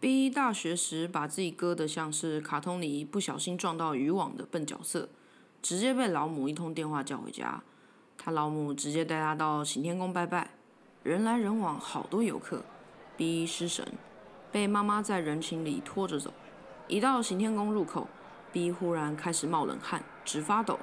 [0.00, 5.10] B 大学时把自己割得像是卡通里不小心撞到渔网的笨角色，
[5.60, 7.62] 直接被老母一通电话叫回家。
[8.16, 10.52] 他老母直接带他到行天宫拜拜，
[11.02, 12.64] 人来人往，好多游客。
[13.18, 13.86] B 失神，
[14.50, 16.32] 被妈妈在人群里拖着走。
[16.88, 18.08] 一到行天宫入口
[18.50, 20.78] ，B 忽然开始冒冷汗，直发抖，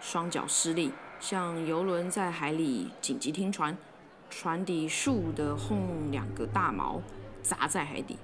[0.00, 0.90] 双脚失力，
[1.20, 3.76] 像游轮在海里紧急停船，
[4.30, 7.02] 船底竖的轰两个大锚
[7.42, 8.16] 砸在海底。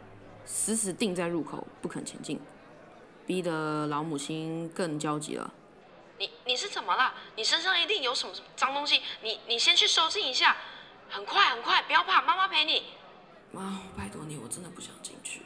[0.45, 2.41] 死死定在入口不肯前进，
[3.27, 5.53] 逼得老母亲更焦急了。
[6.19, 7.15] 你你是怎么了？
[7.37, 10.57] 你身上一定有什么脏东西，你你先去收拾一下，
[11.09, 12.83] 很快很快，不要怕，妈妈陪你。
[13.53, 15.43] 妈，拜托你，我真的不想进去。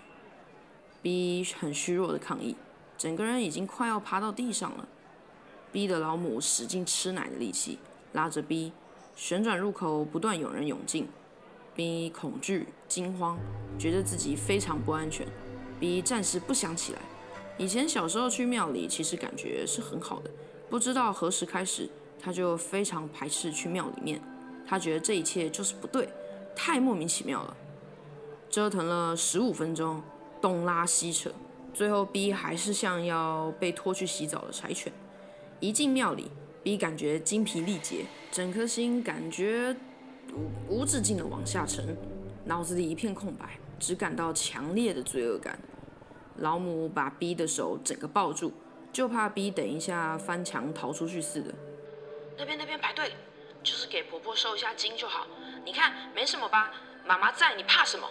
[1.00, 2.56] 逼很虚弱的抗议，
[2.98, 4.88] 整个人已经快要趴到地上了。
[5.70, 7.78] 逼得老母使劲吃奶的力气，
[8.12, 8.72] 拉着逼，
[9.14, 11.08] 旋转入口不断有人涌进。
[11.74, 13.38] B 恐惧、惊慌，
[13.78, 15.26] 觉得自己非常不安全。
[15.80, 16.98] B 暂时不想起来。
[17.58, 20.30] 以前小时候去庙里，其实感觉是很好的。
[20.70, 21.88] 不知道何时开始，
[22.20, 24.20] 他就非常排斥去庙里面。
[24.66, 26.08] 他觉得这一切就是不对，
[26.54, 27.56] 太莫名其妙了。
[28.48, 30.00] 折腾了十五分钟，
[30.40, 31.30] 东拉西扯，
[31.72, 34.92] 最后 B 还是像要被拖去洗澡的柴犬。
[35.60, 36.30] 一进庙里
[36.62, 39.76] ，B 感觉精疲力竭，整颗心感觉。
[40.68, 41.96] 无止境的往下沉，
[42.44, 45.58] 脑子里一片空白，只感到强烈的罪恶感。
[46.38, 48.52] 老母把 B 的手整个抱住，
[48.92, 51.54] 就怕 B 等一下翻墙逃出去似的。
[52.36, 53.12] 那边那边排队，
[53.62, 55.26] 就是给婆婆收一下金就好。
[55.64, 56.72] 你看没什么吧？
[57.06, 58.08] 妈妈在，你怕什么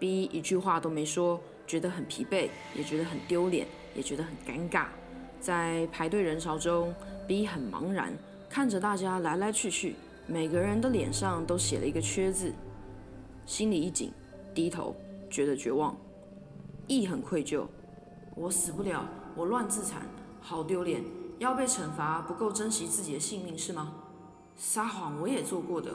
[0.00, 4.86] ？B 一句话都没说，觉得很疲惫，也觉得很丢脸，也觉得很尴尬。
[5.40, 6.92] 在排队人潮中
[7.28, 8.12] ，B 很茫然，
[8.48, 9.94] 看着大家来来去去。
[10.30, 12.54] 每个人的脸上都写了一个“缺”字，
[13.44, 14.12] 心里一紧，
[14.54, 14.94] 低头，
[15.28, 15.96] 觉得绝望，
[16.86, 17.66] 亦很愧疚。
[18.36, 19.04] 我死不了，
[19.34, 20.02] 我乱自残，
[20.40, 21.02] 好丢脸，
[21.40, 23.92] 要被惩罚，不够珍惜自己的性命是吗？
[24.56, 25.92] 撒谎我也做过的。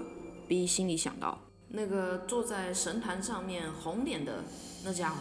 [0.50, 4.44] B 心里想到，那个坐在神坛上面红脸的
[4.84, 5.16] 那家伙，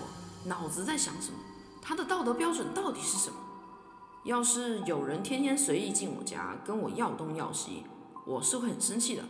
[0.46, 1.38] 脑子在想什么？
[1.80, 3.36] 他的道德标准到底是什么？
[4.24, 7.84] 要是有人天天随意进我家，跟我要东要西。
[8.26, 9.24] 我是会很生气的，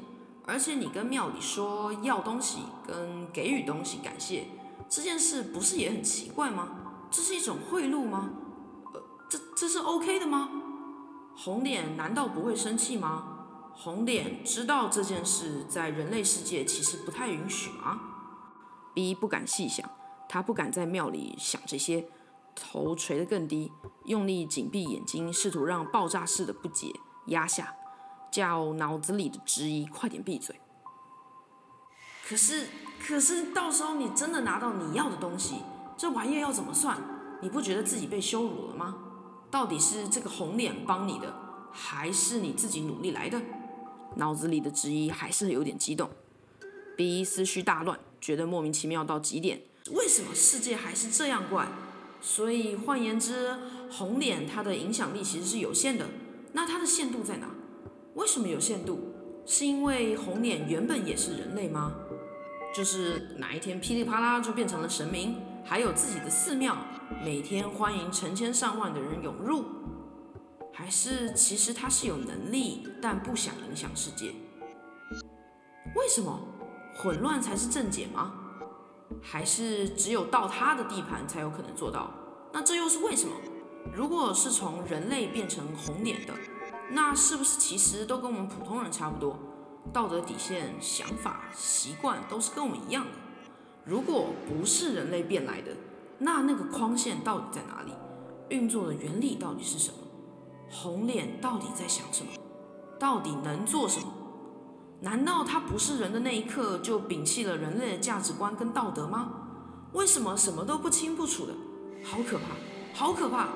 [0.47, 4.47] 而且你跟庙里说要东西跟给予东西感谢
[4.89, 6.69] 这件事，不是也很奇怪吗？
[7.11, 8.31] 这是一种贿赂吗？
[8.93, 10.49] 呃，这这是 OK 的吗？
[11.37, 13.31] 红脸难道不会生气吗？
[13.75, 18.01] 红脸知道这件事在人类世界其实不太允许吗
[18.95, 19.91] ？B 不敢细想，
[20.29, 22.09] 他不敢在庙里想这些，
[22.55, 23.73] 头垂得更低，
[24.05, 26.95] 用力紧闭眼睛，试图让爆炸式的不解
[27.27, 27.75] 压下。
[28.35, 30.57] 叫脑子里的质疑快点闭嘴。
[32.29, 32.67] 可是，
[33.01, 35.59] 可是到时候你真的拿到你要的东西，
[35.97, 36.99] 这玩意要怎么算？
[37.41, 38.97] 你不觉得自己被羞辱了吗？
[39.53, 41.33] 到底是这个红脸帮你的，
[41.71, 43.41] 还是你自己努力来的？
[44.17, 46.11] 脑子里的质疑还是有点激动
[46.97, 49.63] ，B 思绪大乱，觉得莫名其妙到极点。
[49.93, 51.69] 为什么世界还是这样怪？
[52.21, 53.57] 所以换言之，
[53.93, 56.09] 红脸它的影响力其实是有限的。
[56.53, 57.47] 那它的限度在哪？
[58.15, 59.13] 为什么有限度？
[59.45, 61.95] 是因为红脸原本也是人类吗？
[62.73, 66.77] 就是哪一天噼里啪啦就变成了神明，还有自己的寺庙，
[67.25, 69.65] 每天欢迎成千上万的人涌入？
[70.73, 74.33] 还是其实他是有能力，但不想影响世界？
[75.97, 76.41] 为什么
[76.97, 78.33] 混乱才是正解吗？
[79.21, 82.11] 还是只有到他的地盘才有可能做到？
[82.53, 83.35] 那这又是为什么？
[83.93, 86.33] 如果是从人类变成红脸的？
[86.91, 89.39] 那是不是其实都跟我们普通人差不多？
[89.93, 93.11] 道德底线、想法、习惯都是跟我们一样的。
[93.85, 95.73] 如果不是人类变来的，
[96.19, 97.93] 那那个框线到底在哪里？
[98.49, 99.97] 运作的原理到底是什么？
[100.71, 102.33] 红脸到底在想什么？
[102.99, 104.07] 到底能做什么？
[105.01, 109.33] 难道他不是人的那一刻就摒弃了人类的价值观跟道德吗？
[109.93, 111.53] 为什么什么都不清不楚的？
[112.03, 112.45] 好可怕，
[112.95, 113.49] 好可怕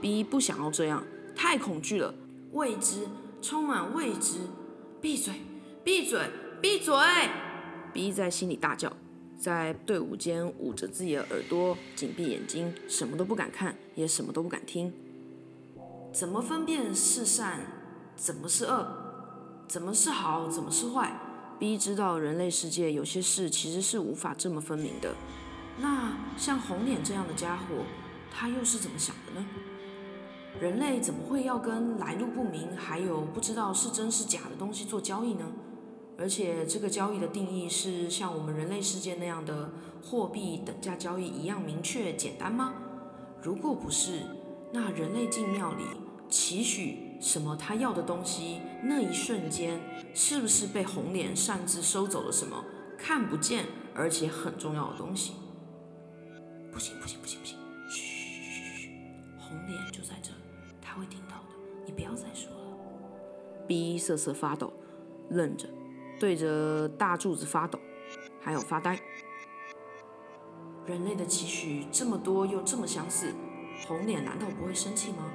[0.00, 1.02] ！B 不想要这样，
[1.34, 2.14] 太恐惧了。
[2.54, 3.08] 未知，
[3.42, 4.38] 充满未知。
[5.00, 5.34] 闭嘴，
[5.82, 6.30] 闭嘴，
[6.62, 6.94] 闭嘴
[7.92, 8.92] ！B 在心里大叫，
[9.36, 14.92] 在队伍间捂着自己的耳朵，紧闭眼睛，什么都不敢看，也什么都不敢听。
[16.12, 17.60] 怎么分辨是善，
[18.14, 18.86] 怎么是恶？
[19.66, 21.20] 怎么是好，怎么是坏
[21.58, 25.16] ？B 知道人类世界有些事其实是无法这么分明的。
[25.80, 27.84] 那像红脸这样的家伙，
[28.30, 29.44] 他又是怎么想的呢？
[30.60, 35.44] 人类怎么会要跟来路不明、还有不知道是真是假的东西做交易呢？
[36.16, 42.74] 而且这个交易的定义是像我们人类世界那样的货币等价交易一样明确简单吗？
[43.42, 44.20] 如果不是，
[44.72, 45.84] 那人类进庙里
[46.28, 49.80] 期许什么他要的东西，那一瞬间
[50.14, 52.64] 是不是被红莲擅自收走了什么
[52.96, 55.32] 看不见而且很重要的东西？
[56.72, 57.58] 不行不行不行不行，
[57.88, 58.00] 嘘
[58.40, 58.90] 嘘嘘，
[59.36, 60.30] 红莲就在这，
[60.94, 62.78] 他会听到的，你不要再说了。
[63.66, 64.72] B 瑟瑟发抖，
[65.30, 65.68] 愣着。
[66.20, 67.80] 对着大柱子发抖，
[68.40, 68.96] 还有发呆。
[70.86, 73.34] 人类的期许这么多又这么相似，
[73.88, 75.32] 红脸难道不会生气吗？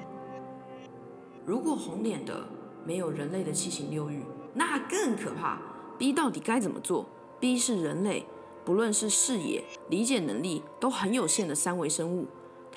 [1.46, 2.48] 如果红脸的
[2.86, 4.24] 没有人类的七情六欲，
[4.54, 5.60] 那更可怕。
[5.98, 7.06] B 到底该怎么做
[7.42, 8.26] ？B 是人类，
[8.64, 12.28] 不论是视野、理解能力都很有限的三维生物，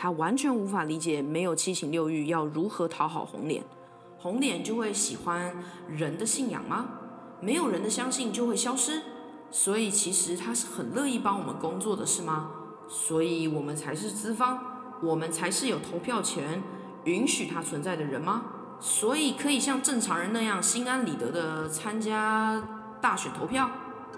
[0.03, 3.63] 他完全无法理解没有七情六欲要如何讨好红脸。
[4.19, 6.89] 红脸就会喜欢人的信仰吗？
[7.41, 9.01] 没有人的相信就会消失，
[9.53, 12.51] 所以其实他是很乐意帮我们工作的，是吗？
[12.89, 14.59] 所以我们才是资方，
[15.05, 16.61] 我们才是有投票权、
[17.05, 18.43] 允许他存在的人吗？
[18.81, 22.61] 所以可以像正常人那样心安理得的参加
[23.01, 23.71] 大选投票。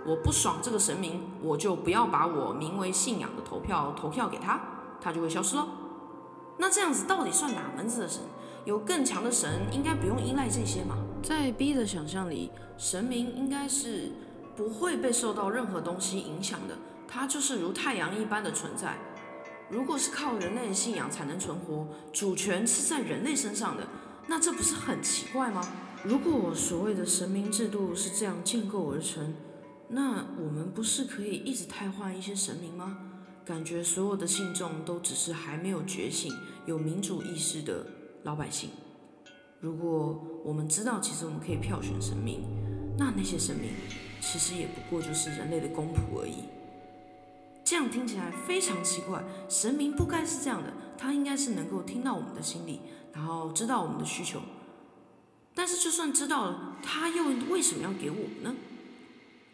[0.06, 4.58] 我不爽这个神明，我就不要把我名为信仰的投票投票给他，
[5.04, 5.68] 他就会消失喽。
[6.56, 8.22] 那这样子到底算哪门子的神？
[8.64, 10.96] 有更强的神，应该不用依赖这些嘛？
[11.22, 12.50] 在 B 的想象里。
[12.76, 14.10] 神明应该是
[14.56, 18.96] 不会被受到任何东西影响的，它就是如太阳一般的存在。
[19.70, 23.86] 如果是靠人类的信仰才能存活，主权是在人类身上的，
[24.26, 25.62] 那这不是很奇怪吗？
[26.02, 29.34] 如果所谓的神明制度是这样建构而成，
[29.88, 32.98] 那我们不是可以一直汰换一些神明吗？
[33.44, 36.32] 感觉所有的信众都只是还没有觉醒、
[36.64, 37.84] 有民主意识的
[38.22, 38.70] 老百姓。
[39.60, 42.40] 如果我们知道，其实我们可以票选神明，
[42.98, 43.70] 那那些神明
[44.20, 46.44] 其实也不过就是人类的公仆而已。
[47.62, 52.80] 这样听起来非常奇怪，神明不该是这样的，他应该是能够听到我们的心里，
[53.12, 54.40] 然后知道我们的需求。
[55.54, 58.54] 但是就算知道了，他又为什么要给我们呢？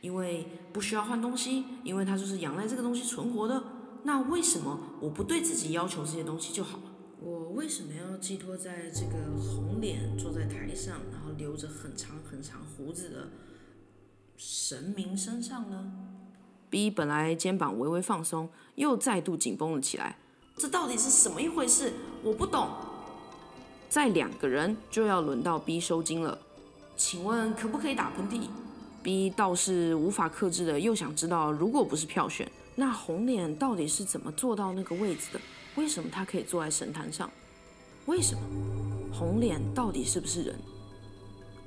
[0.00, 3.62] 因为不需要换东西，因为他就是仰赖这个东西存活的。
[4.02, 6.84] 那为什么我不对自己要求这些东西就好了？
[7.20, 13.28] 我为什么要寄托在这个红脸坐在台上，然后留着很长很长胡子的
[14.38, 15.92] 神明身上呢
[16.70, 20.16] ？B 本来肩膀微微放松，又再度紧绷了起来。
[20.56, 21.92] 这到底是什么一回事？
[22.22, 22.68] 我不懂。
[23.90, 26.38] 再两个人就要轮到 B 收金了，
[26.96, 28.48] 请问可不可以打喷嚏
[29.02, 35.40] ？B 倒是无法克制的，又想知道，如果不是票选，那红脸到底是怎么坐到那个位置的？
[35.74, 37.30] 为什么他可以坐在神坛上？
[38.06, 38.40] 为什么
[39.12, 40.58] 红脸到底是不是人？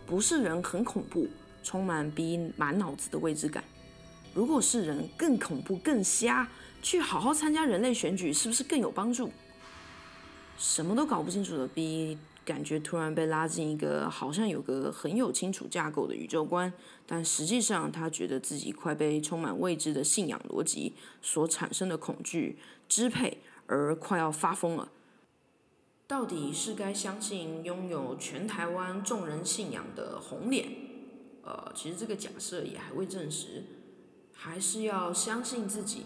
[0.08, 1.28] 不是人很恐怖，
[1.64, 3.64] 充满逼满脑子的未知感。
[4.34, 6.50] 如果是人，更恐怖更瞎。
[6.82, 9.32] 去好好参加人类选举，是不是更有帮助？
[10.58, 16.72] 什么都搞不清楚的逼，感觉突然被拉进一个好像有个很有清楚架构的宇宙观，
[17.06, 22.58] 但实际上他觉得自己快被充满未知的信仰逻辑所产生的恐惧
[22.88, 23.40] 支配。
[23.66, 24.90] 而快要发疯了，
[26.06, 30.68] 到底是该相信拥有全台湾众人信仰的红脸？
[31.44, 33.64] 呃，其实这个假设也还未证实，
[34.34, 36.04] 还是要相信自己。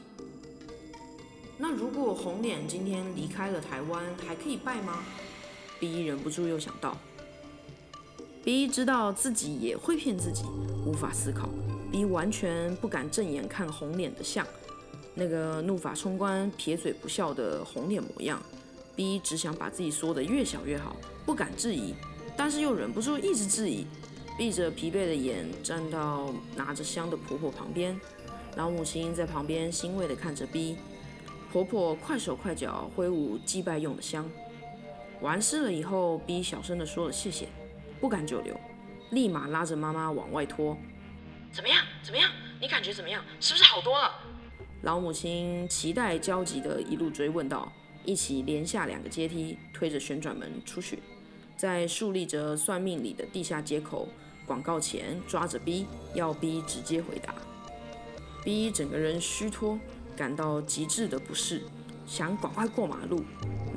[1.58, 5.04] 那如果红脸今天离开了台湾，还可以拜吗
[5.80, 6.98] ？B 忍不住又想到
[8.44, 10.44] ，B 知道自己也会骗自己，
[10.86, 11.50] 无法思考
[11.92, 14.46] ，B 完全不敢正眼看红脸的像。
[15.14, 18.42] 那个怒发冲冠、撇嘴不笑的红脸模样
[18.96, 21.94] ，B 只想把自己缩得越小越好，不敢质疑，
[22.38, 23.88] 但是又忍不住一直质疑，
[24.38, 28.00] 闭着疲惫的眼站到拿着香的婆婆旁边，
[28.56, 30.78] 老母亲在旁边欣慰地看着 B，
[31.52, 34.30] 婆婆快手快脚挥舞祭拜用的香，
[35.22, 37.48] 完事了以后，B 小声地说了谢谢，
[38.00, 38.60] 不敢久留，
[39.12, 40.78] 立马拉着妈妈往外拖，
[41.52, 41.84] 怎么样？
[42.04, 42.30] 怎么样？
[42.62, 43.24] 你感觉怎么样？
[43.40, 44.12] 是不是好多了？
[44.84, 47.72] 老母亲期待焦急地一路追问道
[48.06, 51.00] ：“一起连下两个阶梯，推着旋转门出去，
[51.56, 54.08] 在竖立着算命里的地下街口
[54.46, 57.34] 广告前抓着 B，要 B 直接回答。
[58.44, 59.80] B 整个人虚脱，
[60.16, 61.64] 感到极致的不适，
[62.08, 63.24] 想赶快过马路，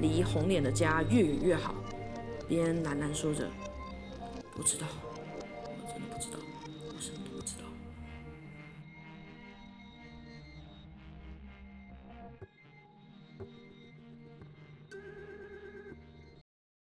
[0.00, 1.74] 离红脸的家越远越好，
[2.48, 3.46] 边喃喃说着：
[4.56, 4.86] 不知道。”